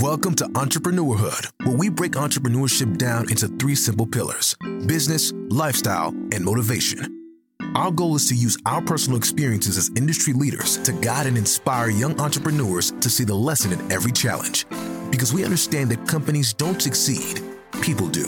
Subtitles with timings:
[0.00, 4.56] Welcome to Entrepreneurhood, where we break entrepreneurship down into three simple pillars
[4.86, 7.30] business, lifestyle, and motivation.
[7.76, 11.90] Our goal is to use our personal experiences as industry leaders to guide and inspire
[11.90, 14.66] young entrepreneurs to see the lesson in every challenge.
[15.12, 17.40] Because we understand that companies don't succeed,
[17.80, 18.26] people do.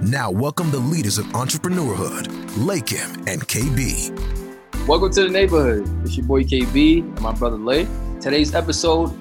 [0.00, 2.26] Now, welcome the leaders of Entrepreneurhood,
[2.56, 4.86] Lakim and KB.
[4.86, 5.88] Welcome to the neighborhood.
[6.04, 7.88] It's your boy KB and my brother Lay.
[8.20, 9.12] Today's episode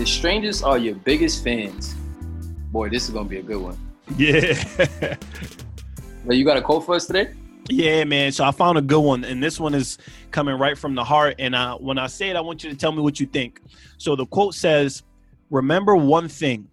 [0.00, 1.94] is Strangers Are Your Biggest Fans.
[2.72, 3.78] Boy, this is going to be a good one.
[4.16, 4.54] Yeah.
[6.26, 7.32] But you got a quote for us today?
[7.68, 8.32] yeah, man.
[8.32, 9.98] So I found a good one, and this one is
[10.30, 11.36] coming right from the heart.
[11.38, 13.60] And uh, when I say it, I want you to tell me what you think.
[13.98, 15.02] So the quote says,
[15.50, 16.68] Remember one thing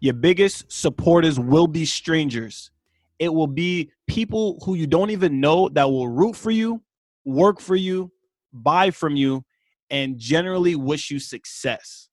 [0.00, 2.70] your biggest supporters will be strangers.
[3.18, 6.82] It will be people who you don't even know that will root for you,
[7.24, 8.10] work for you,
[8.52, 9.44] buy from you,
[9.90, 12.08] and generally wish you success.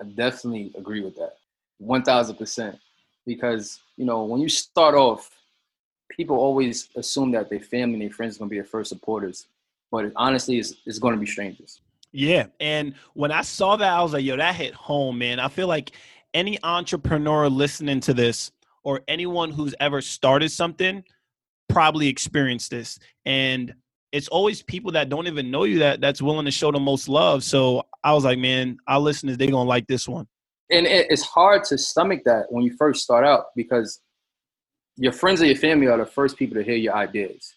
[0.00, 1.36] I definitely agree with that.
[1.82, 2.78] 1000%.
[3.26, 5.30] Because, you know, when you start off,
[6.10, 8.88] people always assume that their family and their friends are going to be their first
[8.88, 9.46] supporters.
[9.90, 11.80] But honestly, it's, it's going to be strangers.
[12.12, 12.46] Yeah.
[12.58, 15.38] And when I saw that, I was like, yo, that hit home, man.
[15.38, 15.92] I feel like
[16.34, 21.04] any entrepreneur listening to this or anyone who's ever started something
[21.68, 22.98] probably experienced this.
[23.24, 23.74] And
[24.12, 27.08] it's always people that don't even know you that that's willing to show the most
[27.08, 27.44] love.
[27.44, 30.26] So I was like, man, our listeners, they're gonna like this one.
[30.70, 34.00] And it's hard to stomach that when you first start out because
[34.96, 37.54] your friends or your family are the first people to hear your ideas.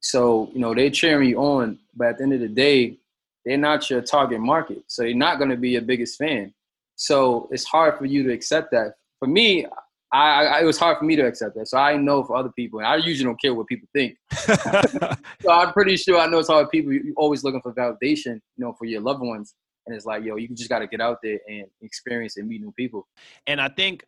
[0.00, 2.98] So, you know, they're cheering you on, but at the end of the day,
[3.44, 4.82] they're not your target market.
[4.86, 6.52] So they're not gonna be your biggest fan.
[6.96, 8.94] So it's hard for you to accept that.
[9.18, 9.66] For me,
[10.12, 11.68] I, I, it was hard for me to accept that.
[11.68, 14.16] So I know for other people, and I usually don't care what people think.
[14.32, 16.68] so I'm pretty sure I know it's hard.
[16.70, 19.54] People you're always looking for validation, you know, for your loved ones,
[19.86, 22.60] and it's like, yo, you just got to get out there and experience and meet
[22.60, 23.06] new people.
[23.46, 24.04] And I think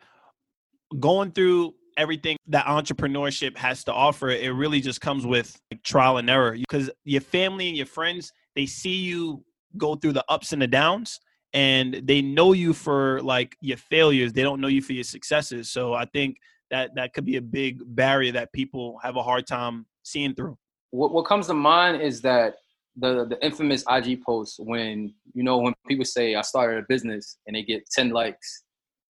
[0.99, 6.19] going through everything that entrepreneurship has to offer, it really just comes with like, trial
[6.19, 9.45] and error because your family and your friends they see you
[9.77, 11.21] go through the ups and the downs
[11.55, 14.33] and they know you for like your failures.
[14.33, 15.71] They don't know you for your successes.
[15.71, 16.39] So i think
[16.73, 20.57] that that could be a big barrier that people have a hard time seeing through.
[20.91, 22.57] What what comes to mind is that
[22.97, 27.39] the the infamous IG post when you know when people say I started a business
[27.47, 28.65] and they get 10 likes,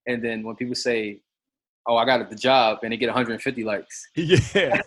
[0.08, 1.22] and then when people say,
[1.88, 4.82] "Oh, I got the job," and they get 150 likes, yeah.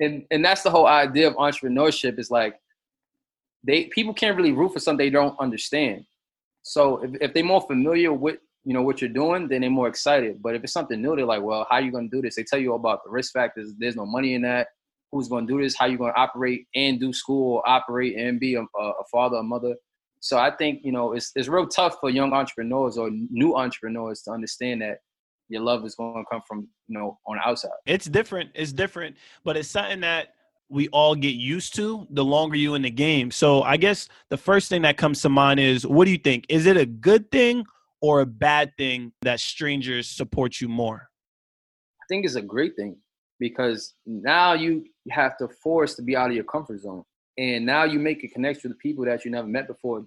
[0.00, 2.60] And and that's the whole idea of entrepreneurship is like
[3.62, 6.04] they people can't really root for something they don't understand.
[6.64, 9.88] So if, if they're more familiar with you know what you're doing, then they're more
[9.88, 10.42] excited.
[10.42, 12.34] But if it's something new, they're like, well, how are you gonna do this?
[12.34, 13.72] They tell you about the risk factors.
[13.78, 14.68] There's no money in that.
[15.12, 15.76] Who's gonna do this?
[15.76, 19.42] How are you gonna operate and do school, operate and be a, a father, a
[19.42, 19.76] mother?
[20.20, 24.22] So I think you know it's it's real tough for young entrepreneurs or new entrepreneurs
[24.22, 24.98] to understand that
[25.48, 27.70] your love is going to come from you know on the outside.
[27.86, 30.33] it's different it's different but it's something that
[30.68, 34.36] we all get used to the longer you in the game so i guess the
[34.36, 37.30] first thing that comes to mind is what do you think is it a good
[37.30, 37.64] thing
[38.00, 41.08] or a bad thing that strangers support you more
[42.04, 42.96] I think it's a great thing
[43.40, 47.04] because now you have to force to be out of your comfort zone,
[47.38, 50.04] and now you make a connection with people that you never met before,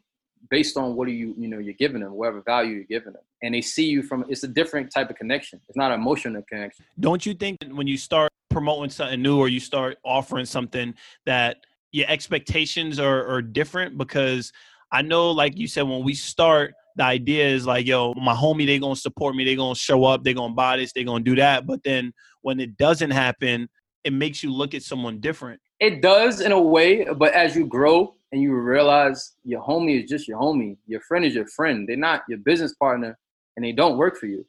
[0.51, 3.23] based on what are you you know you're giving them, whatever value you're giving them,
[3.41, 4.25] and they see you from.
[4.29, 5.59] It's a different type of connection.
[5.67, 6.85] It's not an emotional connection.
[6.99, 10.91] don't you think when you start promoting something new or you start offering something
[11.27, 11.57] that
[11.91, 14.51] your expectations are, are different because
[14.91, 18.65] i know like you said when we start the idea is like yo my homie
[18.65, 21.35] they gonna support me they gonna show up they gonna buy this they gonna do
[21.35, 23.69] that but then when it doesn't happen
[24.03, 27.67] it makes you look at someone different It does in a way, but as you
[27.67, 31.87] grow and you realize your homie is just your homie, your friend is your friend.
[31.87, 33.15] They're not your business partner,
[33.55, 34.43] and they don't work for you.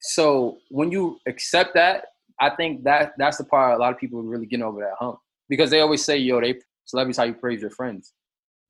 [0.00, 2.06] So when you accept that,
[2.40, 4.94] I think that that's the part a lot of people are really getting over that
[4.98, 5.18] hump
[5.48, 8.14] because they always say, "Yo, they celebrities how you praise your friends,"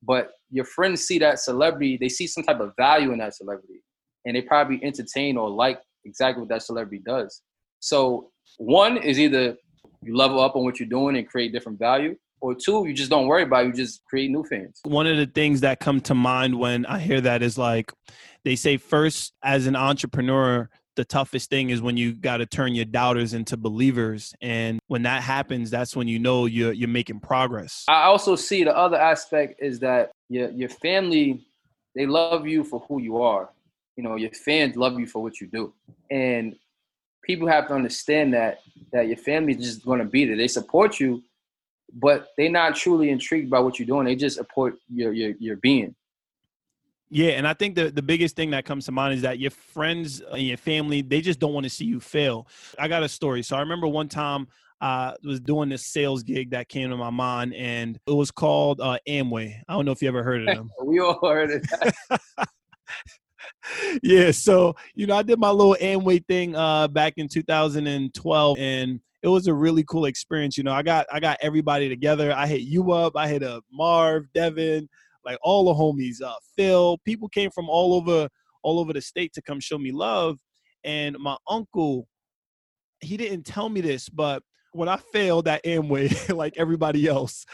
[0.03, 3.81] but your friends see that celebrity, they see some type of value in that celebrity,
[4.25, 7.41] and they probably entertain or like exactly what that celebrity does.
[7.79, 9.55] So one is either
[10.03, 13.09] you level up on what you're doing and create different value, or two, you just
[13.09, 14.79] don't worry about it, you just create new fans.
[14.83, 17.93] one of the things that come to mind when i hear that is like
[18.43, 22.75] they say first as an entrepreneur the toughest thing is when you got to turn
[22.75, 27.19] your doubters into believers and when that happens that's when you know you're you're making
[27.19, 31.45] progress I also see the other aspect is that your your family
[31.95, 33.49] they love you for who you are.
[33.97, 35.73] You know, your fans love you for what you do,
[36.09, 36.55] and
[37.23, 38.59] people have to understand that
[38.93, 40.37] that your family is just going to be there.
[40.37, 41.21] They support you,
[41.93, 44.05] but they're not truly intrigued by what you're doing.
[44.05, 45.95] They just support your your your being.
[47.13, 49.51] Yeah, and I think the, the biggest thing that comes to mind is that your
[49.51, 52.47] friends and your family, they just don't want to see you fail.
[52.79, 53.43] I got a story.
[53.43, 54.47] So I remember one time
[54.79, 58.79] I was doing this sales gig that came to my mind, and it was called
[58.79, 59.59] uh, Amway.
[59.67, 60.71] I don't know if you ever heard of them.
[60.85, 62.21] we all heard of it.
[64.03, 69.01] yeah, so you know, I did my little Amway thing uh, back in 2012, and
[69.21, 70.57] it was a really cool experience.
[70.57, 72.33] You know, I got I got everybody together.
[72.33, 73.17] I hit you up.
[73.17, 74.87] I hit up Marv, Devin,
[75.25, 76.97] like all the homies, uh, Phil.
[77.05, 78.27] People came from all over
[78.63, 80.37] all over the state to come show me love.
[80.83, 82.07] And my uncle,
[82.99, 87.45] he didn't tell me this, but when I failed at Amway, like everybody else,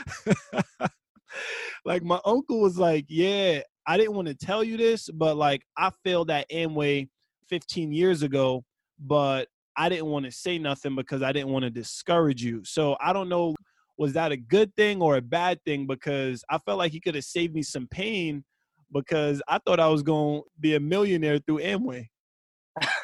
[1.86, 5.63] like my uncle was like, "Yeah, I didn't want to tell you this, but like
[5.78, 7.08] I failed at Amway
[7.50, 8.63] 15 years ago,
[9.00, 9.48] but
[9.78, 12.63] I didn't want to say nothing because I didn't want to discourage you.
[12.66, 13.56] So I don't know
[13.98, 17.16] was that a good thing or a bad thing because I felt like he could
[17.16, 18.44] have saved me some pain
[18.92, 22.08] because I thought I was going to be a millionaire through Amway.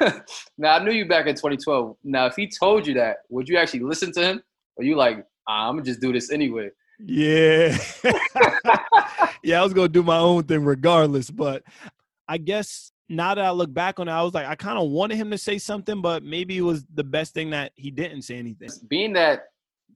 [0.56, 1.96] now I knew you back in 2012.
[2.04, 4.42] Now if he told you that, would you actually listen to him
[4.76, 6.70] or you like, ah, I'm gonna just do this anyway?
[7.00, 7.76] Yeah.
[9.42, 11.64] yeah, I was going to do my own thing regardless, but
[12.28, 14.90] I guess now that I look back on it, I was like, I kind of
[14.90, 18.22] wanted him to say something, but maybe it was the best thing that he didn't
[18.22, 18.70] say anything.
[18.88, 19.46] Being that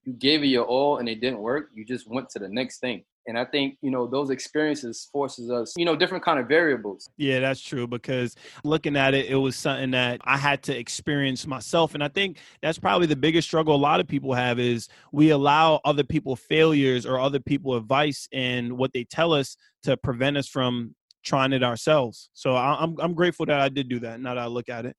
[0.08, 2.78] you gave it your all and it didn't work, you just went to the next
[2.78, 3.04] thing.
[3.26, 7.10] And I think, you know, those experiences forces us, you know, different kind of variables.
[7.18, 8.34] Yeah, that's true because
[8.64, 11.92] looking at it, it was something that I had to experience myself.
[11.92, 15.28] And I think that's probably the biggest struggle a lot of people have is we
[15.28, 20.38] allow other people failures or other people advice and what they tell us to prevent
[20.38, 22.30] us from trying it ourselves.
[22.32, 24.20] So I'm I'm grateful that I did do that.
[24.20, 24.96] Now that I look at it.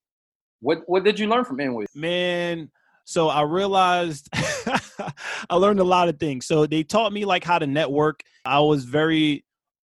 [0.59, 1.85] What what did you learn from Amway?
[1.95, 2.69] Man,
[3.09, 6.45] so I realized I learned a lot of things.
[6.45, 8.21] So they taught me like how to network.
[8.45, 9.44] I was very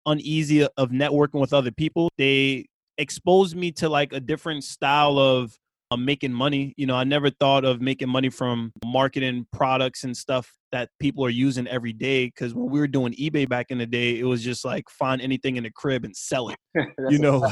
[0.06, 2.10] uneasy of networking with other people.
[2.16, 2.66] They
[2.96, 5.58] exposed me to like a different style of
[5.90, 6.74] um, making money.
[6.76, 11.24] You know, I never thought of making money from marketing products and stuff that people
[11.24, 12.26] are using every day.
[12.26, 15.22] Because when we were doing eBay back in the day, it was just like find
[15.22, 16.58] anything in the crib and sell it.
[17.08, 17.46] you know,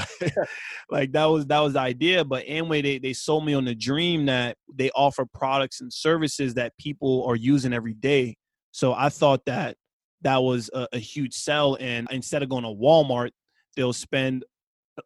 [0.91, 2.25] like that was that was the idea.
[2.25, 6.55] But Amway, they they sold me on the dream that they offer products and services
[6.55, 8.37] that people are using every day.
[8.73, 9.77] So I thought that
[10.23, 11.77] that was a, a huge sell.
[11.81, 13.31] And instead of going to Walmart,
[13.77, 14.45] they'll spend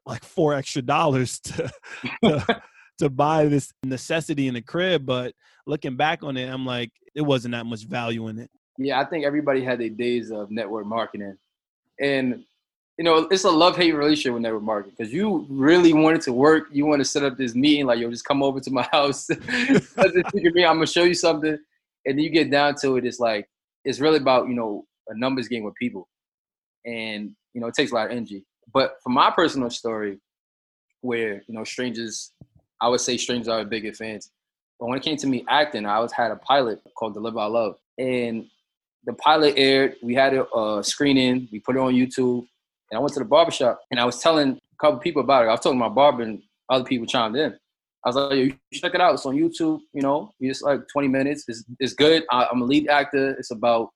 [0.06, 1.70] like four extra dollars to,
[2.24, 2.62] to
[3.00, 5.04] to buy this necessity in the crib.
[5.04, 5.34] But
[5.66, 8.50] looking back on it, I'm like, it wasn't that much value in it.
[8.78, 11.36] Yeah, I think everybody had their days of network marketing.
[12.00, 12.44] And
[13.00, 16.34] you know, it's a love hate relationship with network marketing because you really wanted to
[16.34, 16.64] work.
[16.70, 19.26] You want to set up this meeting, like, yo, just come over to my house.
[19.30, 21.58] I'm gonna show you something.
[22.04, 23.48] And then you get down to it, it's like
[23.86, 26.08] it's really about, you know, a numbers game with people.
[26.84, 28.44] And, you know, it takes a lot of energy.
[28.72, 30.18] But for my personal story,
[31.00, 32.32] where, you know, strangers
[32.80, 34.30] I would say strangers are a bigger fans.
[34.78, 37.50] But when it came to me acting, I was had a pilot called Deliver Our
[37.50, 38.46] Love, and
[39.04, 39.96] the pilot aired.
[40.02, 41.48] We had a uh, screening.
[41.52, 42.46] We put it on YouTube,
[42.90, 45.48] and I went to the barbershop and I was telling a couple people about it.
[45.48, 47.56] I was talking to my barber, and other people chimed in.
[48.04, 49.14] I was like, you check it out.
[49.14, 49.80] It's on YouTube.
[49.92, 51.44] You know, it's like 20 minutes.
[51.48, 52.24] It's, it's good.
[52.30, 53.32] I, am a lead actor.
[53.32, 53.90] It's about,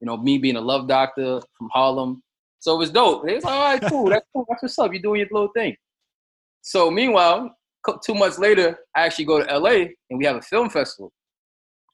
[0.00, 2.22] you know, me being a love doctor from Harlem.
[2.60, 3.26] So it was dope.
[3.26, 4.08] They was like, all right, cool.
[4.08, 4.46] That's cool.
[4.48, 4.92] That's what's up.
[4.92, 5.76] You're doing your little thing.
[6.62, 7.54] So meanwhile,
[8.04, 11.12] two months later, I actually go to LA and we have a film festival.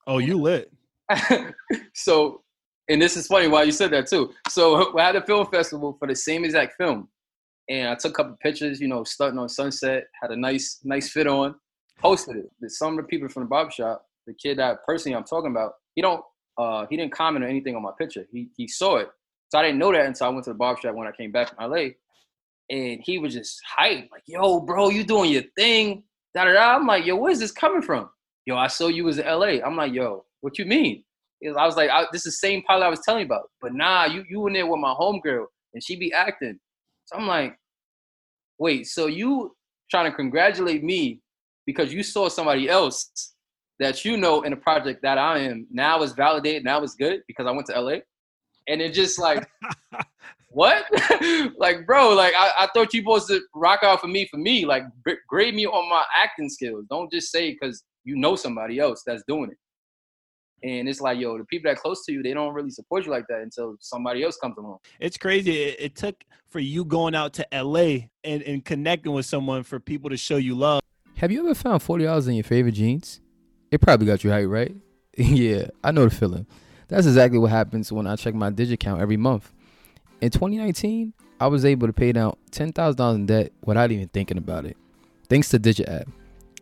[0.07, 0.73] Oh, you lit.
[1.95, 2.43] so,
[2.89, 4.33] and this is funny why you said that too.
[4.49, 7.09] So we had a film festival for the same exact film.
[7.69, 11.11] And I took a couple pictures, you know, starting on Sunset, had a nice, nice
[11.11, 11.57] fit on,
[11.99, 12.71] posted it.
[12.71, 16.03] Some of the people from the barbershop, the kid that personally I'm talking about, he
[16.03, 16.23] don't
[16.59, 18.27] uh he didn't comment or anything on my picture.
[18.31, 19.09] He he saw it.
[19.49, 21.55] So I didn't know that until I went to the barbershop when I came back
[21.55, 21.89] from LA
[22.71, 26.03] and he was just hyped, like, "Yo, bro, you doing your thing?"
[26.35, 26.77] Da da da.
[26.77, 28.11] I'm like, "Yo, where's this coming from?"
[28.45, 29.63] Yo, I saw you was in L.A.
[29.63, 31.05] I'm like, "Yo, what you mean?"
[31.45, 33.75] I was like, I, "This is the same pilot I was telling you about." But
[33.75, 36.59] nah, you you in there with my homegirl, and she be acting.
[37.07, 37.57] So I'm like,
[38.59, 39.55] "Wait, so you
[39.91, 41.21] trying to congratulate me
[41.67, 43.35] because you saw somebody else
[43.79, 47.21] that you know in a project that I am now is validated, now is good
[47.29, 47.99] because I went to LA?"
[48.69, 49.49] And it just like
[50.49, 50.85] what?
[51.59, 54.65] like, bro, like I, I thought you supposed to rock out for me for me.
[54.65, 54.85] Like,
[55.29, 56.85] grade me on my acting skills.
[56.89, 59.59] Don't just say because you know somebody else that's doing it.
[60.63, 63.13] And it's like, yo, the people that close to you, they don't really support you
[63.13, 64.79] like that until somebody else comes along.
[64.99, 65.63] It's crazy.
[65.63, 69.79] It, it took for you going out to LA and, and connecting with someone for
[69.79, 70.81] people to show you love.
[71.17, 73.21] Have you ever found forty dollars in your favorite jeans?
[73.71, 74.75] It probably got you hyped, right?
[75.17, 76.47] yeah, I know the feeling.
[76.89, 79.53] That's exactly what happens when I check my digit count every month.
[80.21, 84.09] In 2019, I was able to pay down ten thousand dollars in debt without even
[84.09, 84.77] thinking about it,
[85.29, 86.09] thanks to Digit app.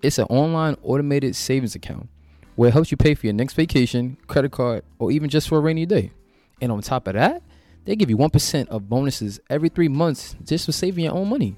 [0.02, 2.08] It's an online automated savings account
[2.56, 5.58] where it helps you pay for your next vacation, credit card, or even just for
[5.58, 6.10] a rainy day.
[6.60, 7.42] And on top of that,
[7.84, 11.56] they give you 1% of bonuses every three months just for saving your own money.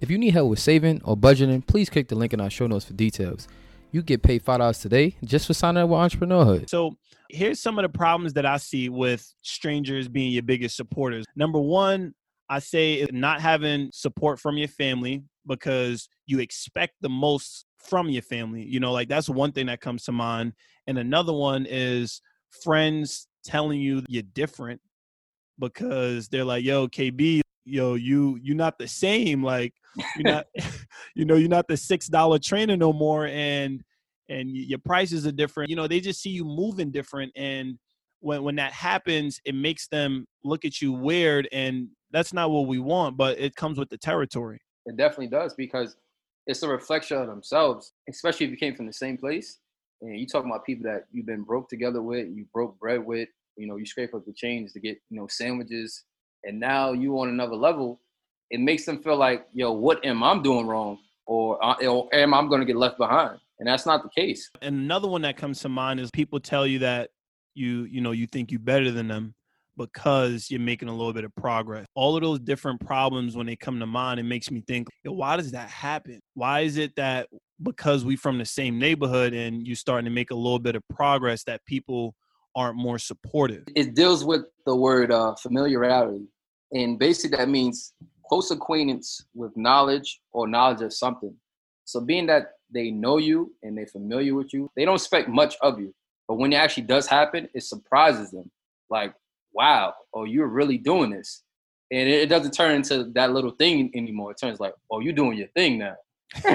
[0.00, 2.66] If you need help with saving or budgeting, please click the link in our show
[2.66, 3.48] notes for details.
[3.90, 6.70] You get paid $5 today just for signing up with Entrepreneurhood.
[6.70, 6.96] So
[7.28, 11.24] here's some of the problems that I see with strangers being your biggest supporters.
[11.36, 12.14] Number one,
[12.48, 18.08] I say is not having support from your family because you expect the most from
[18.08, 18.64] your family.
[18.64, 20.54] You know, like that's one thing that comes to mind.
[20.86, 22.22] And another one is
[22.62, 24.80] friends telling you you're different
[25.58, 29.42] because they're like, yo, KB, yo, you you're not the same.
[29.42, 29.74] Like
[30.16, 30.46] you're not
[31.14, 33.82] you know, you're not the six dollar trainer no more and
[34.28, 35.70] and your prices are different.
[35.70, 37.78] You know, they just see you moving different and
[38.20, 42.66] when when that happens, it makes them look at you weird and that's not what
[42.66, 44.60] we want, but it comes with the territory.
[44.86, 45.96] It definitely does because
[46.46, 49.58] it's a reflection of themselves, especially if you came from the same place.
[50.00, 53.28] And you talking about people that you've been broke together with, you broke bread with,
[53.56, 56.04] you know, you scrape up the change to get, you know, sandwiches,
[56.44, 58.00] and now you on another level.
[58.50, 62.32] It makes them feel like, yo, what am I doing wrong, or, uh, or am
[62.32, 63.38] I going to get left behind?
[63.58, 64.48] And that's not the case.
[64.62, 67.10] And another one that comes to mind is people tell you that
[67.54, 69.34] you, you know, you think you're better than them,
[69.78, 71.86] because you're making a little bit of progress.
[71.94, 75.36] All of those different problems when they come to mind, it makes me think, why
[75.36, 76.20] does that happen?
[76.34, 77.28] Why is it that
[77.62, 80.82] because we from the same neighborhood and you starting to make a little bit of
[80.90, 82.14] progress that people
[82.54, 83.64] aren't more supportive?
[83.74, 86.26] It deals with the word uh, familiarity.
[86.72, 87.94] And basically that means
[88.26, 91.34] close acquaintance with knowledge or knowledge of something.
[91.84, 95.56] So being that they know you and they're familiar with you, they don't expect much
[95.62, 95.94] of you.
[96.26, 98.50] But when it actually does happen, it surprises them.
[98.90, 99.14] Like,
[99.52, 101.42] wow, oh, you're really doing this.
[101.90, 104.32] And it, doesn't turn into that little thing anymore.
[104.32, 105.94] It turns like, oh, you're doing your thing now.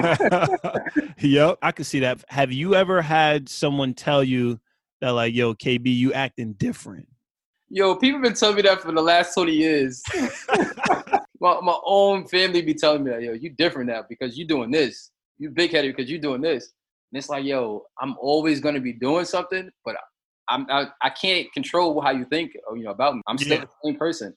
[1.18, 2.24] yep, I can see that.
[2.28, 4.60] Have you ever had someone tell you
[5.00, 7.08] that, like, yo, KB, you acting different?
[7.68, 10.00] Yo, people been telling me that for the last 20 years.
[11.40, 14.70] my, my own family be telling me that, yo, you different now because you doing
[14.70, 15.10] this.
[15.38, 16.72] You big headed because you're doing this.
[17.12, 19.96] And it's like, yo, I'm always gonna be doing something, but
[20.48, 23.22] I'm I, I can't control how you think uh, you know about me.
[23.26, 23.64] I'm still yeah.
[23.64, 24.34] the same person.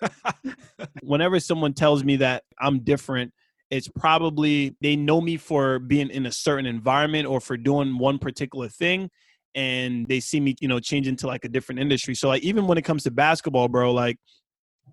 [1.02, 3.32] Whenever someone tells me that I'm different,
[3.70, 8.18] it's probably they know me for being in a certain environment or for doing one
[8.18, 9.10] particular thing
[9.54, 12.14] and they see me, you know, change into like a different industry.
[12.14, 14.18] So like even when it comes to basketball, bro, like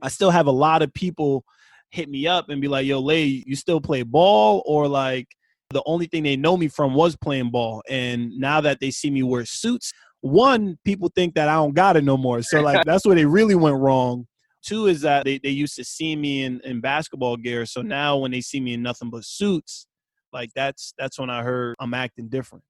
[0.02, 1.44] I still have a lot of people
[1.92, 5.28] hit me up and be like, "Yo, Lay, you still play ball?" Or like
[5.72, 9.10] the only thing they know me from was playing ball, and now that they see
[9.10, 9.92] me wear suits,
[10.22, 12.42] one, people think that I don't got it no more.
[12.42, 14.28] So like that's where they really went wrong.
[14.62, 17.66] Two is that they, they used to see me in, in basketball gear.
[17.66, 19.88] So now when they see me in nothing but suits,
[20.34, 22.64] like that's that's when I heard I'm acting different.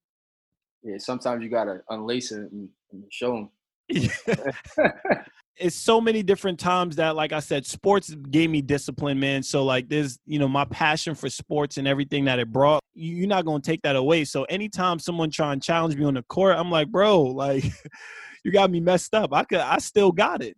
[0.84, 3.50] Yeah, sometimes you gotta unlace it and, and show
[3.90, 4.10] them.
[5.60, 9.44] it's so many different times that like i said sports gave me discipline man.
[9.44, 13.28] So like there's you know my passion for sports and everything that it brought you're
[13.28, 14.26] not to take that away.
[14.26, 17.64] So anytime someone try and challenge me on the court i'm like bro like
[18.44, 19.34] you got me messed up.
[19.34, 20.56] I could i still got it.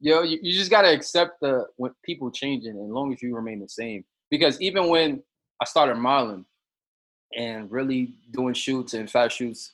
[0.00, 3.34] Yo you, you just got to accept the when people changing as long as you
[3.34, 4.04] remain the same.
[4.30, 5.22] Because even when
[5.60, 6.44] i started modeling
[7.34, 9.72] and really doing shoots and fast shoots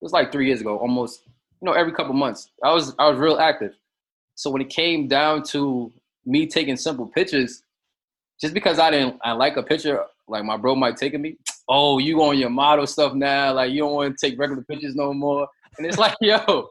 [0.00, 1.22] it was like three years ago almost
[1.60, 2.50] you know, every couple months.
[2.62, 3.74] I was I was real active.
[4.34, 5.92] So when it came down to
[6.24, 7.62] me taking simple pictures,
[8.40, 11.36] just because I didn't I like a picture, like my bro might take me,
[11.68, 14.94] oh, you on your model stuff now, like you don't want to take regular pictures
[14.94, 15.48] no more.
[15.76, 16.68] And it's like, yo,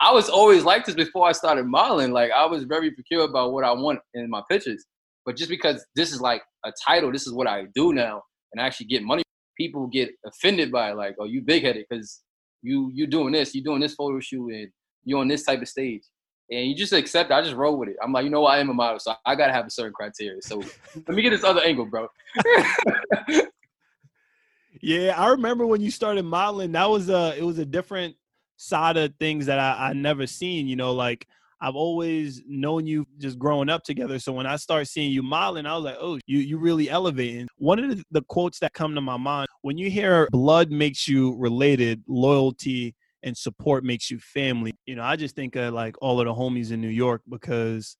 [0.00, 2.12] I was always like this before I started modeling.
[2.12, 4.84] Like I was very peculiar about what I want in my pictures.
[5.26, 8.60] But just because this is like a title, this is what I do now, and
[8.60, 9.22] I actually get money,
[9.56, 12.20] people get offended by it, like, oh, you big headed because
[12.64, 14.68] you you doing this, you doing this photo shoot, and
[15.04, 16.02] you on this type of stage,
[16.50, 17.30] and you just accept.
[17.30, 17.34] It.
[17.34, 17.96] I just roll with it.
[18.02, 18.54] I'm like, you know, what?
[18.54, 20.40] I am a model, so I gotta have a certain criteria.
[20.42, 20.62] So
[20.96, 22.08] let me get this other angle, bro.
[24.80, 26.72] yeah, I remember when you started modeling.
[26.72, 28.16] That was a it was a different
[28.56, 30.66] side of things that I, I never seen.
[30.66, 31.28] You know, like
[31.64, 34.18] I've always known you just growing up together.
[34.18, 37.48] So when I start seeing you modeling, I was like, oh, you you really elevating.
[37.56, 41.08] One of the, the quotes that come to my mind when you hear blood makes
[41.08, 44.74] you related, loyalty and support makes you family.
[44.84, 47.96] You know, I just think of like all of the homies in New York because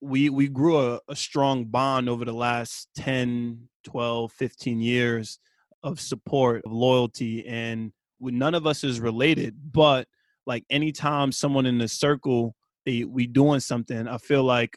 [0.00, 5.38] we we grew a, a strong bond over the last 10, 12, 15 years
[5.84, 10.08] of support, of loyalty, and none of us is related, but
[10.44, 14.76] like anytime someone in the circle we doing something, I feel like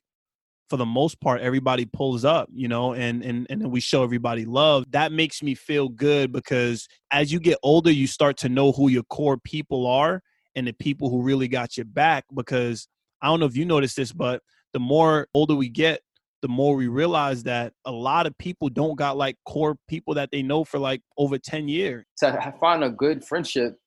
[0.69, 4.43] for the most part everybody pulls up you know and and and we show everybody
[4.43, 4.83] love.
[4.91, 8.89] That makes me feel good because as you get older you start to know who
[8.89, 10.21] your core people are
[10.57, 12.87] and the people who really got your back because
[13.21, 14.41] i don't know if you noticed this but
[14.73, 16.01] the more older we get
[16.41, 20.29] the more we realize that a lot of people don't got like core people that
[20.31, 23.77] they know for like over 10 years to find a good friendship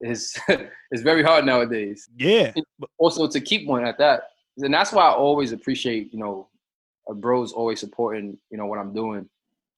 [0.00, 0.38] is
[0.92, 2.52] is very hard nowadays yeah
[2.98, 4.22] also to keep one at that
[4.64, 6.48] and that's why I always appreciate, you know,
[7.08, 9.28] a bros always supporting, you know, what I'm doing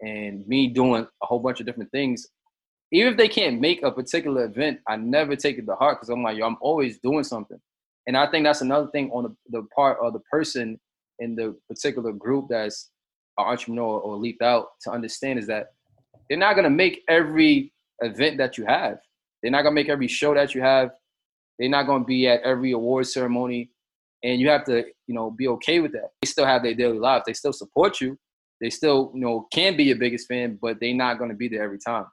[0.01, 2.27] and me doing a whole bunch of different things.
[2.93, 6.09] Even if they can't make a particular event, I never take it to heart because
[6.09, 7.61] I'm like, yo, I'm always doing something.
[8.07, 10.81] And I think that's another thing on the, the part of the person
[11.19, 12.91] in the particular group that's
[13.39, 15.75] an entrepreneur or leaped out to understand is that
[16.29, 18.99] they're not gonna make every event that you have.
[19.43, 20.91] They're not gonna make every show that you have.
[21.59, 23.71] They're not gonna be at every award ceremony.
[24.23, 26.11] And you have to you know be okay with that.
[26.23, 27.25] They still have their daily lives.
[27.27, 28.19] They still support you.
[28.61, 31.63] They still you know can be your biggest fan but they're not to be there
[31.63, 32.07] every time.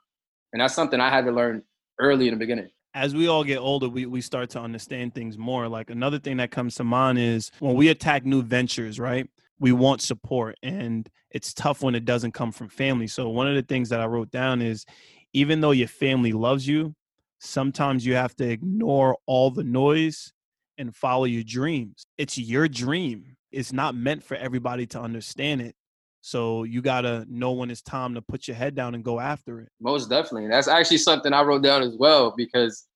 [0.52, 1.62] And that's something i had to learn
[2.00, 2.70] early in the beginning.
[2.94, 5.68] As we all get older we, we start to understand things more.
[5.68, 9.28] Like another thing that comes to mind is when we attack new ventures right?
[9.60, 13.06] We want support and it's tough when it doesn't come from family.
[13.06, 14.86] So one of the things that i wrote down is
[15.34, 16.94] even though your family loves you
[17.38, 20.32] sometimes you have to ignore all the noise
[20.78, 22.06] and follow your dreams.
[22.16, 23.36] It's your dream.
[23.50, 25.74] It's not meant for everybody to understand it.
[26.20, 29.60] So you gotta know when it's time to put your head down and go after
[29.60, 29.68] it.
[29.80, 30.48] Most definitely.
[30.48, 32.86] That's actually something I wrote down as well because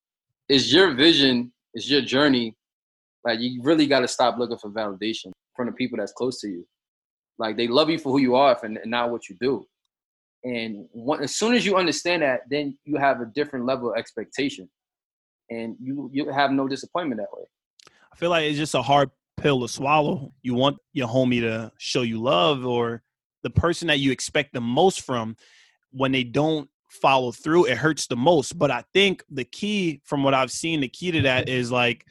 [0.49, 2.56] it's your vision, it's your journey.
[3.25, 6.66] Like you really gotta stop looking for validation from the people that's close to you.
[7.38, 9.66] Like they love you for who you are and, not what you do.
[10.44, 13.96] And when, as soon as you understand that, then you have a different level of
[13.96, 14.68] expectation,
[15.50, 17.44] and you you have no disappointment that way.
[18.12, 20.32] I feel like it's just a hard pill to swallow.
[20.42, 23.02] You want your homie to show you love or
[23.42, 25.37] the person that you expect the most from
[25.90, 28.59] when they don't follow through, it hurts the most.
[28.59, 32.07] But I think the key from what I've seen, the key to that is like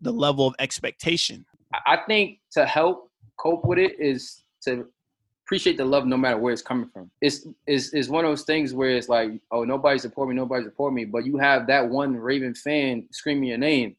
[0.00, 1.44] the level of expectation.
[1.86, 4.86] I think to help cope with it is to
[5.48, 7.10] appreciate the love no matter where it's coming from.
[7.22, 10.62] It's is is one of those things where it's like, oh, nobody support me, nobody
[10.62, 13.96] support me, but you have that one Raven fan screaming your name,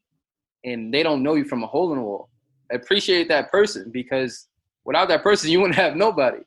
[0.64, 2.28] and they don't know you from a hole in the wall.
[2.70, 4.46] Appreciate that person because
[4.84, 6.38] without that person, you wouldn't have nobody.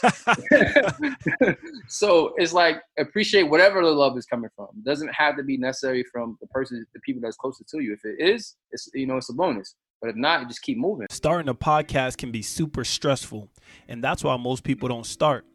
[1.88, 4.68] so it's like appreciate whatever the love is coming from.
[4.76, 7.94] It doesn't have to be necessary from the person, the people that's closest to you.
[7.94, 9.74] If it is, it's you know it's a bonus.
[10.02, 11.06] But if not, just keep moving.
[11.10, 13.48] Starting a podcast can be super stressful,
[13.86, 15.46] and that's why most people don't start.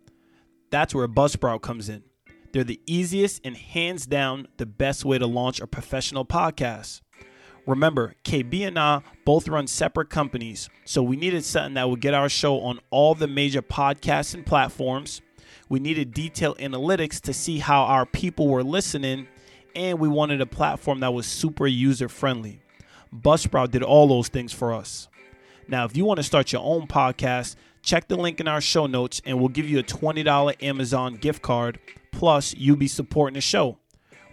[0.72, 2.04] That's where Buzzsprout comes in.
[2.54, 7.02] They're the easiest and hands down the best way to launch a professional podcast.
[7.66, 12.14] Remember, KB and I both run separate companies, so we needed something that would get
[12.14, 15.22] our show on all the major podcasts and platforms.
[15.68, 19.28] We needed detailed analytics to see how our people were listening,
[19.76, 22.62] and we wanted a platform that was super user friendly.
[23.14, 25.08] Buzzsprout did all those things for us.
[25.68, 28.86] Now, if you want to start your own podcast, check the link in our show
[28.86, 31.80] notes and we'll give you a $20 Amazon gift card.
[32.12, 33.78] Plus, you'll be supporting the show.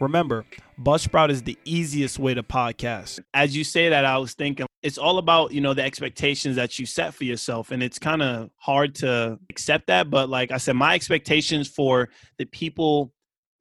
[0.00, 0.44] Remember,
[0.80, 3.20] Buzzsprout is the easiest way to podcast.
[3.32, 6.78] As you say that, I was thinking it's all about, you know, the expectations that
[6.78, 7.70] you set for yourself.
[7.70, 10.10] And it's kind of hard to accept that.
[10.10, 13.12] But like I said, my expectations for the people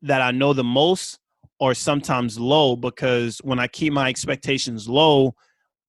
[0.02, 1.20] that I know the most
[1.64, 5.34] are sometimes low because when I keep my expectations low,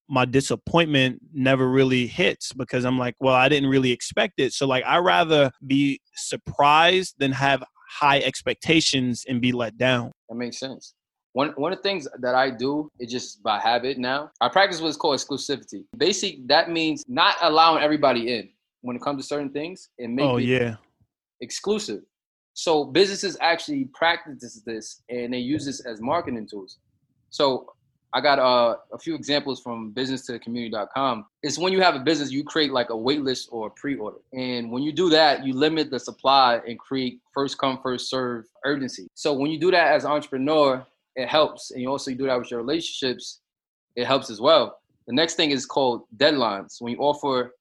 [0.09, 4.53] my disappointment never really hits because I'm like, well, I didn't really expect it.
[4.53, 10.13] So like I rather be surprised than have high expectations and be let down.
[10.29, 10.95] That makes sense.
[11.33, 14.31] One one of the things that I do is just by habit now.
[14.41, 15.85] I practice what's called exclusivity.
[15.97, 18.51] Basically, that means not allowing everybody in
[18.83, 20.77] when it comes to certain things and make oh, it yeah.
[21.41, 22.03] exclusive.
[22.55, 26.79] So businesses actually practice this and they use this as marketing tools.
[27.31, 27.73] So
[28.12, 31.27] I got uh, a few examples from business to community.com.
[31.43, 34.19] It's when you have a business, you create like a wait list or a pre-order.
[34.33, 38.45] And when you do that, you limit the supply and create first come, first serve
[38.64, 39.09] urgency.
[39.14, 40.87] So when you do that as an entrepreneur,
[41.17, 41.73] it helps.
[41.73, 43.40] And you also do that with your relationships,
[43.97, 44.79] it helps as well.
[45.09, 46.77] The next thing is called deadlines.
[46.81, 47.53] When you offer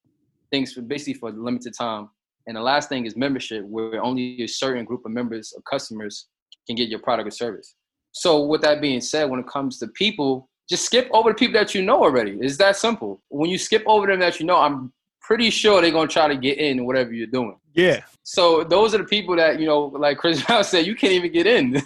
[0.54, 2.10] things for basically for limited time.
[2.48, 6.28] And the last thing is membership, where only a certain group of members or customers
[6.68, 7.76] can get your product or service.
[8.12, 11.54] So with that being said, when it comes to people, just skip over the people
[11.54, 12.38] that you know already.
[12.40, 13.22] It's that simple.
[13.30, 16.38] When you skip over them that you know, I'm pretty sure they're gonna try to
[16.38, 17.58] get in whatever you're doing.
[17.74, 18.02] Yeah.
[18.24, 21.32] So those are the people that you know, like Chris Brown said, you can't even
[21.32, 21.72] get in.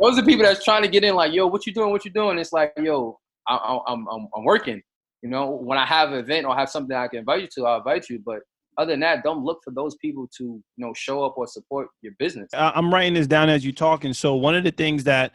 [0.00, 1.14] are the people that's trying to get in.
[1.14, 1.90] Like, yo, what you doing?
[1.90, 2.38] What you doing?
[2.38, 3.18] It's like, yo,
[3.48, 4.82] I, I'm I'm I'm working.
[5.22, 7.66] You know, when I have an event or have something I can invite you to,
[7.66, 8.20] I'll invite you.
[8.24, 8.40] But
[8.78, 11.88] other than that, don't look for those people to you know show up or support
[12.02, 12.48] your business.
[12.52, 14.12] I'm writing this down as you're talking.
[14.12, 15.34] So one of the things that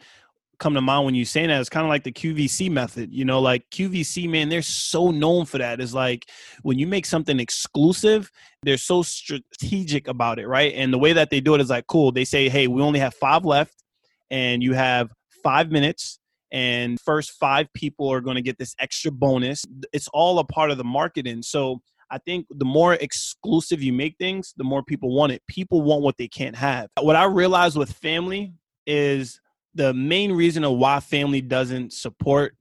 [0.62, 3.12] come to mind when you say that is kind of like the QVC method.
[3.12, 5.80] You know, like QVC, man, they're so known for that.
[5.80, 6.30] Is like
[6.62, 8.30] when you make something exclusive,
[8.62, 10.72] they're so strategic about it, right?
[10.74, 12.12] And the way that they do it is like, cool.
[12.12, 13.82] They say, hey, we only have five left,
[14.30, 15.10] and you have
[15.42, 16.20] five minutes
[16.52, 20.70] and first five people are going to get this extra bonus it's all a part
[20.70, 21.80] of the marketing so
[22.12, 25.42] I think the more exclusive you make things, the more people want it.
[25.48, 26.90] People want what they can't have.
[27.00, 28.52] What I realized with family
[28.86, 29.40] is
[29.74, 32.54] the main reason of why family doesn't support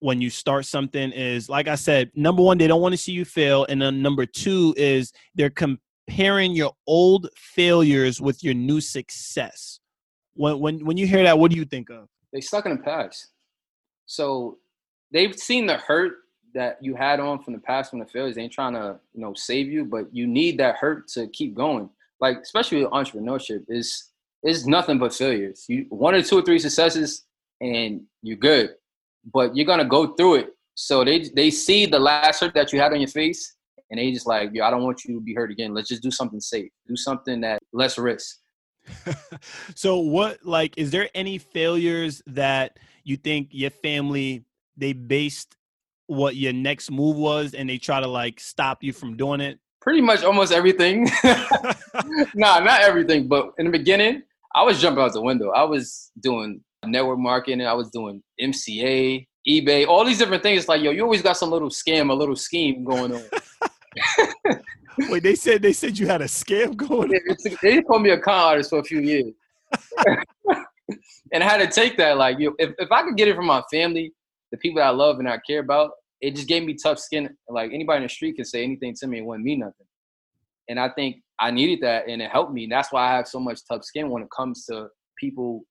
[0.00, 3.12] when you start something is like I said, number one, they don't want to see
[3.12, 3.66] you fail.
[3.68, 9.80] And then number two is they're comparing your old failures with your new success.
[10.32, 12.08] When when when you hear that, what do you think of?
[12.32, 13.32] They stuck in the past.
[14.06, 14.58] So
[15.12, 16.14] they've seen the hurt
[16.54, 18.36] that you had on from the past from the failures.
[18.36, 21.54] They ain't trying to, you know, save you, but you need that hurt to keep
[21.54, 21.90] going.
[22.20, 24.10] Like especially with entrepreneurship is
[24.42, 25.64] is nothing but failures.
[25.68, 27.24] You one or two or three successes
[27.60, 28.70] and you're good.
[29.32, 30.48] But you're gonna go through it.
[30.74, 33.56] So they they see the last hurt that you had on your face
[33.90, 35.74] and they just like, yo, I don't want you to be hurt again.
[35.74, 36.70] Let's just do something safe.
[36.86, 38.38] Do something that less risk.
[39.74, 44.44] so what like is there any failures that you think your family
[44.76, 45.56] they based
[46.06, 49.58] what your next move was and they try to like stop you from doing it?
[49.80, 51.08] Pretty much almost everything.
[52.34, 54.22] nah, not everything, but in the beginning,
[54.54, 55.50] I was jumping out the window.
[55.50, 60.60] I was doing network marketing, I was doing MCA, eBay, all these different things.
[60.60, 63.22] It's like, yo, you always got some little scam, a little scheme going on.
[65.10, 67.36] Wait, they said they said you had a scam going on.
[67.62, 69.32] They called me a con artist for a few years.
[71.32, 72.16] and I had to take that.
[72.16, 74.12] Like, you know, if, if I could get it from my family,
[74.54, 75.90] the people that I love and I care about,
[76.20, 77.28] it just gave me tough skin.
[77.48, 79.86] Like anybody in the street can say anything to me, it wouldn't mean nothing.
[80.68, 82.64] And I think I needed that, and it helped me.
[82.64, 84.86] And That's why I have so much tough skin when it comes to
[85.18, 85.62] people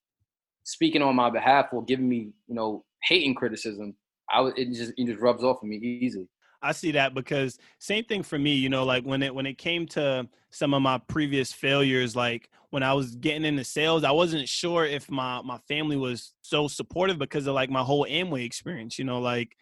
[0.66, 3.96] speaking on my behalf or giving me, you know, hating criticism.
[4.30, 6.28] I was it just it just rubs off on me easily.
[6.62, 9.58] I see that because same thing for me, you know, like when it when it
[9.58, 14.10] came to some of my previous failures, like when I was getting into sales, I
[14.10, 18.44] wasn't sure if my my family was so supportive because of like my whole Amway
[18.46, 19.56] experience, you know, like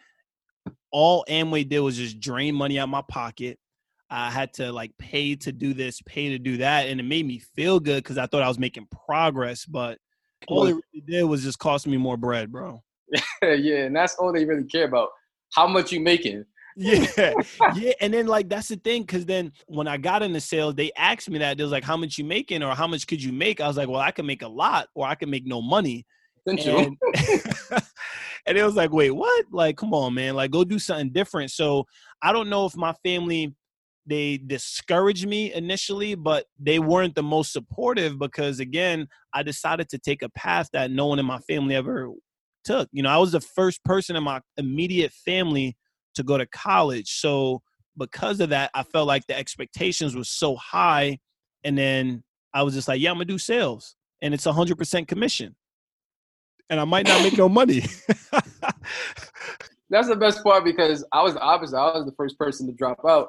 [0.94, 3.60] all Amway did was just drain money out my pocket.
[4.10, 7.28] I had to like pay to do this, pay to do that, and it made
[7.28, 9.98] me feel good because I thought I was making progress, but
[10.48, 12.82] all it really did was just cost me more bread, bro.
[13.42, 15.10] yeah, and that's all they really care about.
[15.54, 16.46] How much you making?
[16.76, 17.34] Yeah.
[17.76, 20.92] Yeah and then like that's the thing because then when i got into sales they
[20.98, 23.32] asked me that they was like how much you making or how much could you
[23.32, 23.62] make?
[23.62, 26.06] I was like well i can make a lot or i can make no money.
[26.46, 26.98] And,
[28.46, 29.46] and it was like wait what?
[29.52, 31.52] Like come on man like go do something different.
[31.52, 31.86] So
[32.22, 33.54] i don't know if my family
[34.06, 40.00] they discouraged me initially but they weren't the most supportive because again i decided to
[40.00, 42.10] take a path that no one in my family ever
[42.64, 45.76] took you know i was the first person in my immediate family
[46.16, 47.20] to go to college.
[47.20, 47.62] So
[47.98, 51.20] because of that, I felt like the expectations were so high.
[51.64, 53.96] And then I was just like, yeah, I'm gonna do sales.
[54.22, 55.56] And it's hundred percent commission.
[56.70, 57.82] And I might not make no money.
[59.90, 61.76] That's the best part because I was the opposite.
[61.76, 63.28] I was the first person to drop out.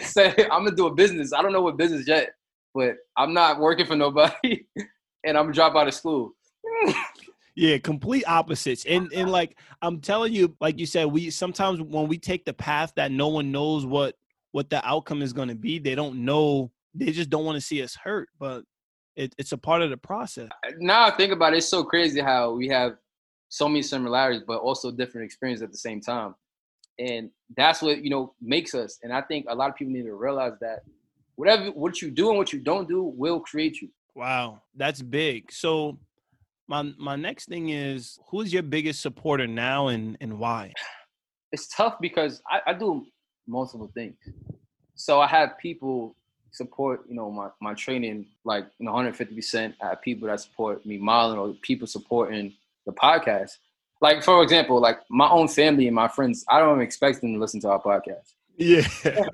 [0.00, 1.32] Say, I'm gonna do a business.
[1.32, 2.30] I don't know what business yet,
[2.74, 4.66] but I'm not working for nobody
[5.24, 6.32] and I'm gonna drop out of school.
[7.56, 8.84] Yeah, complete opposites.
[8.84, 9.30] And and uh-huh.
[9.30, 13.12] like I'm telling you, like you said, we sometimes when we take the path that
[13.12, 14.16] no one knows what
[14.52, 16.70] what the outcome is going to be, they don't know.
[16.94, 18.64] They just don't want to see us hurt, but
[19.16, 20.48] it, it's a part of the process.
[20.78, 22.96] Now I think about it, it's so crazy how we have
[23.48, 26.34] so many similarities, but also different experiences at the same time.
[26.98, 28.98] And that's what you know makes us.
[29.02, 30.80] And I think a lot of people need to realize that
[31.36, 33.88] whatever what you do and what you don't do will create you.
[34.14, 35.50] Wow, that's big.
[35.50, 35.98] So
[36.68, 40.72] my my next thing is who's your biggest supporter now and and why?
[41.52, 43.06] It's tough because I, I do
[43.46, 44.16] multiple things.
[44.94, 46.16] So I have people
[46.52, 49.74] support, you know, my, my training like you know 150%.
[49.82, 52.54] I have people that support me modeling or people supporting
[52.86, 53.58] the podcast.
[54.00, 57.38] Like for example, like my own family and my friends, I don't expect them to
[57.38, 58.34] listen to our podcast.
[58.56, 58.86] Yeah.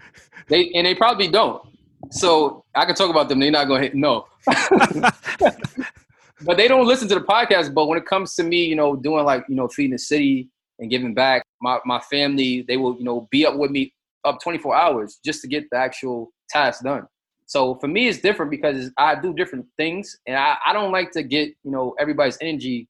[0.48, 1.62] they and they probably don't.
[2.10, 3.40] So I can talk about them.
[3.40, 4.26] They're not gonna hit no.
[6.42, 7.74] but they don't listen to the podcast.
[7.74, 10.48] But when it comes to me, you know, doing like you know feeding the city
[10.78, 13.92] and giving back, my my family they will you know be up with me
[14.24, 17.06] up 24 hours just to get the actual task done.
[17.46, 21.10] So for me, it's different because I do different things, and I, I don't like
[21.12, 22.88] to get you know everybody's energy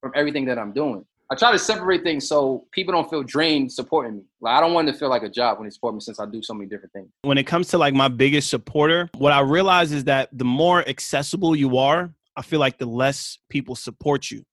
[0.00, 1.04] from everything that I'm doing.
[1.32, 4.22] I try to separate things so people don't feel drained supporting me.
[4.40, 6.26] Like I don't want to feel like a job when they support me since I
[6.26, 7.08] do so many different things.
[7.22, 10.86] When it comes to like my biggest supporter, what I realize is that the more
[10.88, 14.44] accessible you are, I feel like the less people support you.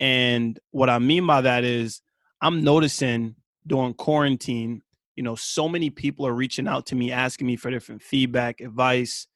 [0.00, 2.02] And what I mean by that is
[2.40, 4.82] I'm noticing during quarantine,
[5.14, 8.60] you know, so many people are reaching out to me asking me for different feedback,
[8.60, 9.28] advice,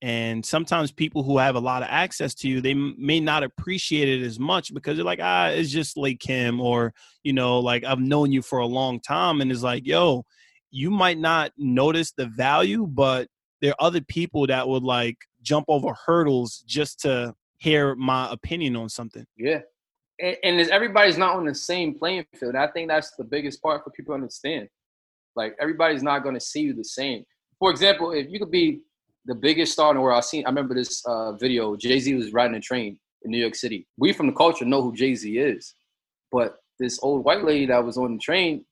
[0.00, 4.08] and sometimes people who have a lot of access to you they may not appreciate
[4.08, 7.84] it as much because they're like ah it's just like kim or you know like
[7.84, 10.24] i've known you for a long time and it's like yo
[10.72, 13.28] you might not notice the value but
[13.60, 18.76] there are other people that would like jump over hurdles just to hear my opinion
[18.76, 19.60] on something Yeah.
[20.20, 22.54] And, and everybody's not on the same playing field.
[22.54, 24.68] I think that's the biggest part for people to understand.
[25.34, 27.24] Like everybody's not going to see you the same.
[27.58, 28.80] For example, if you could be
[29.24, 30.44] the biggest star in the world, I seen.
[30.44, 31.76] I remember this uh, video.
[31.76, 33.86] Jay Z was riding a train in New York City.
[33.96, 35.74] We from the culture know who Jay Z is,
[36.30, 38.64] but this old white lady that was on the train,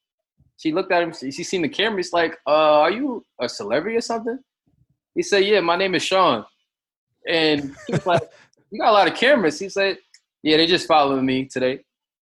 [0.57, 1.13] she looked at him.
[1.13, 2.01] She seen the camera.
[2.01, 4.39] It's like, uh, are you a celebrity or something?
[5.15, 6.45] He said, yeah, my name is Sean.
[7.29, 8.23] And he was like,
[8.71, 9.59] you got a lot of cameras.
[9.59, 9.99] He said,
[10.43, 11.81] yeah, they just following me today.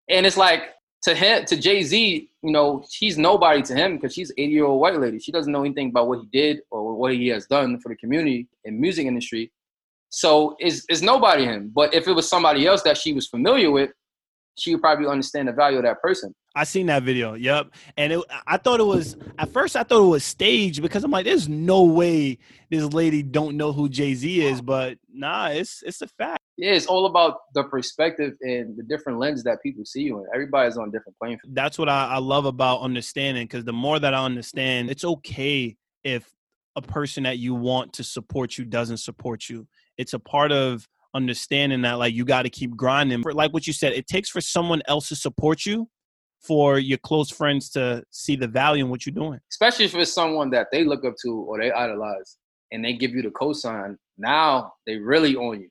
[0.09, 4.15] And it's like to him, to Jay Z, you know, she's nobody to him because
[4.15, 5.19] she's an 80 year old white lady.
[5.19, 7.97] She doesn't know anything about what he did or what he has done for the
[7.97, 9.53] community and music industry.
[10.11, 11.71] So it's, it's nobody him.
[11.75, 13.91] But if it was somebody else that she was familiar with,
[14.57, 16.35] she would probably understand the value of that person.
[16.59, 17.35] I seen that video.
[17.35, 17.71] Yep.
[17.97, 21.11] And it, I thought it was at first I thought it was staged because I'm
[21.13, 25.85] like, there's no way this lady don't know who Jay Z is, but nah, it's
[25.87, 26.43] it's a fact.
[26.57, 30.25] Yeah, it's all about the perspective and the different lens that people see you in.
[30.35, 31.55] Everybody's on different playing field.
[31.55, 35.77] That's what I, I love about understanding because the more that I understand, it's okay
[36.03, 36.29] if
[36.75, 39.69] a person that you want to support you doesn't support you.
[39.97, 43.23] It's a part of understanding that like you got to keep grinding.
[43.23, 45.89] For, like what you said, it takes for someone else to support you
[46.41, 49.41] for your close friends to see the value in what you're doing.
[49.51, 52.37] especially if it's someone that they look up to or they idolize
[52.73, 55.69] and they give you the cosign, now they really own you.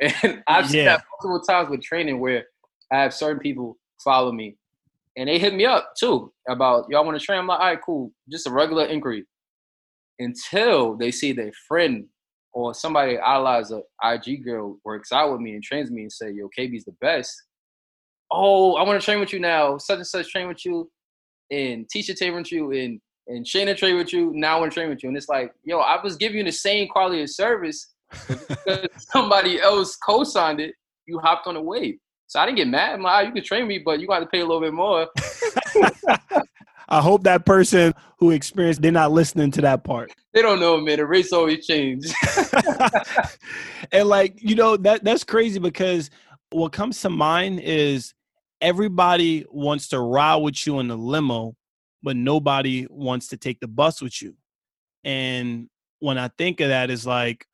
[0.22, 0.96] And I've seen Yeah.
[0.96, 2.44] that multiple times with training where
[2.92, 4.56] I have certain people follow me
[5.16, 7.38] and they hit me up too about y'all want to train.
[7.40, 9.24] I'm like, all right, cool, just a regular inquiry.
[10.18, 12.06] Until they see their friend
[12.52, 16.30] or somebody idolize a IG girl works out with me and trains me and say,
[16.30, 17.34] yo, KB's the best.
[18.30, 19.78] Oh, I want to train with you now.
[19.78, 20.90] Such and such train with you
[21.50, 24.74] and teacher train with you and and Shayna train with you, now I want to
[24.78, 25.08] train with you.
[25.08, 27.92] And it's like, yo, I was giving you the same quality of service.
[28.28, 30.74] because somebody else co-signed it,
[31.06, 31.96] you hopped on the wave.
[32.28, 32.94] So I didn't get mad.
[32.94, 34.72] I'm like, "Ah, you can train me, but you got to pay a little bit
[34.72, 35.08] more.
[36.88, 40.12] I hope that person who experienced they're not listening to that part.
[40.32, 40.98] They don't know, man.
[40.98, 42.06] The race always change.
[43.92, 46.10] and like you know that that's crazy because
[46.50, 48.14] what comes to mind is
[48.60, 51.54] everybody wants to ride with you in the limo
[52.02, 54.34] but nobody wants to take the bus with you
[55.04, 57.46] and when i think of that is like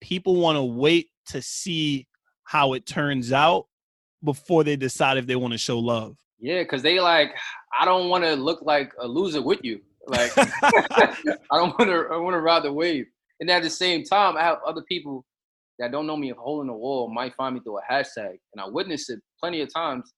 [0.00, 2.06] people want to wait to see
[2.44, 3.66] how it turns out
[4.22, 7.34] before they decide if they want to show love yeah, because they like,
[7.78, 9.80] I don't want to look like a loser with you.
[10.06, 11.16] Like, I
[11.52, 12.08] don't want to.
[12.12, 13.06] I want to ride the wave.
[13.40, 15.24] And at the same time, I have other people
[15.78, 18.38] that don't know me of hole in the wall might find me through a hashtag,
[18.52, 20.12] and I witnessed it plenty of times.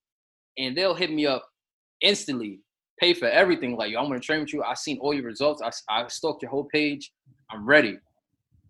[0.57, 1.47] And they'll hit me up
[2.01, 2.61] instantly,
[2.99, 3.77] pay for everything.
[3.77, 4.63] Like, yo, I'm gonna train with you.
[4.63, 5.63] I seen all your results.
[5.63, 5.71] I
[6.03, 7.13] I stalked your whole page.
[7.51, 7.99] I'm ready.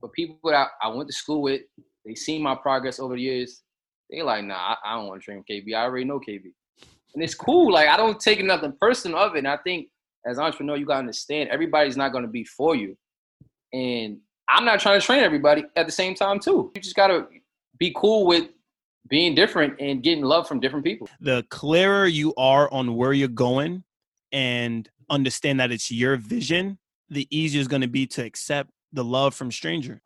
[0.00, 1.62] But people that I went to school with,
[2.04, 3.62] they seen my progress over the years.
[4.10, 5.74] They like, nah, I, I don't want to train with KB.
[5.74, 6.44] I already know KB.
[7.14, 7.72] And it's cool.
[7.72, 9.38] Like I don't take nothing personal of it.
[9.38, 9.88] And I think
[10.26, 12.96] as an entrepreneur, you gotta understand everybody's not gonna be for you.
[13.72, 16.72] And I'm not trying to train everybody at the same time too.
[16.74, 17.26] You just gotta
[17.78, 18.48] be cool with
[19.08, 21.08] being different and getting love from different people.
[21.20, 23.84] the clearer you are on where you're going
[24.32, 29.04] and understand that it's your vision, the easier it's going to be to accept the
[29.04, 30.02] love from stranger.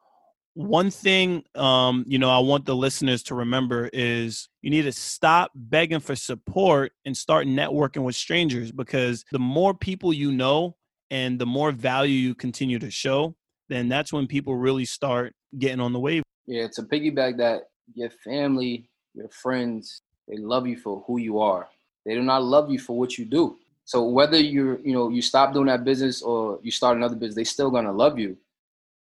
[0.54, 4.92] One thing, um, you know, I want the listeners to remember is you need to
[4.92, 10.76] stop begging for support and start networking with strangers because the more people you know
[11.10, 13.34] and the more value you continue to show,
[13.72, 16.22] then that's when people really start getting on the wave.
[16.46, 21.68] Yeah, to piggyback that, your family, your friends, they love you for who you are.
[22.04, 23.58] They do not love you for what you do.
[23.84, 27.36] So whether you're, you know, you stop doing that business or you start another business,
[27.36, 28.36] they still gonna love you.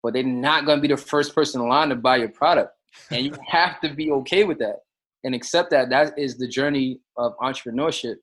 [0.04, 2.74] But they're not gonna be the first person in line to buy your product.
[3.12, 4.80] And you have to be okay with that
[5.24, 8.16] and accept that that is the journey of entrepreneurship.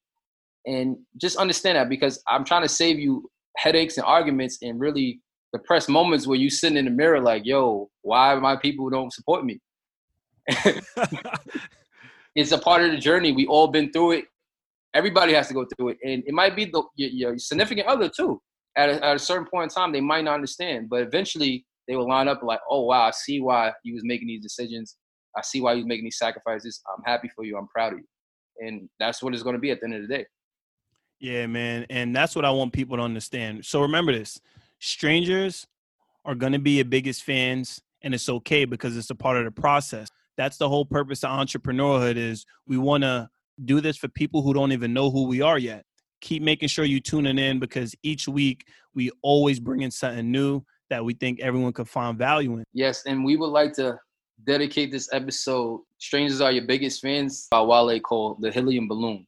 [0.66, 5.20] And just understand that because I'm trying to save you headaches and arguments and really
[5.52, 9.44] depressed moments where you sitting in the mirror like, yo, why my people don't support
[9.44, 9.60] me?
[12.34, 13.32] it's a part of the journey.
[13.32, 14.24] We all been through it.
[14.94, 18.08] Everybody has to go through it, and it might be the your, your significant other
[18.08, 18.40] too.
[18.76, 21.96] At a, at a certain point in time, they might not understand, but eventually they
[21.96, 24.96] will line up like, oh wow, I see why you was making these decisions.
[25.36, 26.82] I see why you was making these sacrifices.
[26.94, 27.56] I'm happy for you.
[27.56, 30.02] I'm proud of you, and that's what it's going to be at the end of
[30.02, 30.26] the day.
[31.20, 33.64] Yeah, man, and that's what I want people to understand.
[33.64, 34.40] So remember this:
[34.82, 35.64] strangers
[36.24, 39.44] are going to be your biggest fans, and it's okay because it's a part of
[39.44, 40.08] the process.
[40.36, 43.28] That's the whole purpose of entrepreneurhood is we want to
[43.64, 45.84] do this for people who don't even know who we are yet.
[46.20, 50.62] Keep making sure you tuning in because each week we always bring in something new
[50.90, 52.64] that we think everyone can find value in.
[52.72, 53.98] Yes, and we would like to
[54.44, 59.26] dedicate this episode "Strangers Are Your Biggest Fans" by Wale called "The Helium Balloon"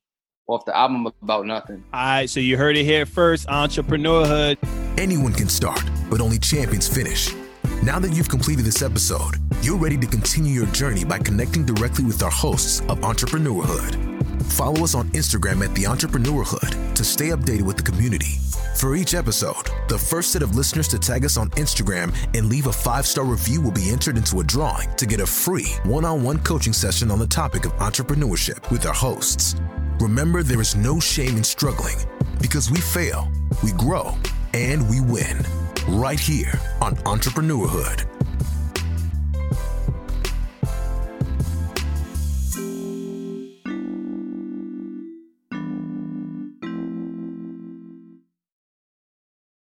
[0.49, 1.85] off the album About Nothing.
[1.93, 3.47] All right, so you heard it here first.
[3.49, 4.84] Entrepreneurhood.
[4.97, 7.35] Anyone can start, but only champions finish.
[7.83, 12.05] Now that you've completed this episode, you're ready to continue your journey by connecting directly
[12.05, 14.43] with our hosts of Entrepreneurhood.
[14.53, 18.39] Follow us on Instagram at The Entrepreneurhood to stay updated with the community.
[18.77, 22.69] For each episode, the first set of listeners to tag us on Instagram and leave
[22.69, 26.05] a five star review will be entered into a drawing to get a free one
[26.05, 29.57] on one coaching session on the topic of entrepreneurship with our hosts.
[29.99, 31.97] Remember, there is no shame in struggling
[32.41, 33.29] because we fail,
[33.63, 34.17] we grow,
[34.55, 35.45] and we win
[35.89, 38.14] right here on Entrepreneurhood.